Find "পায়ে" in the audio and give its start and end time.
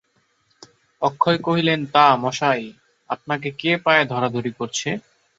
3.77-4.03